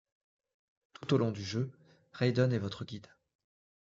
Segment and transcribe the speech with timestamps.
[0.93, 1.71] Tout au long du jeu,
[2.13, 3.05] Raiden est votre guide.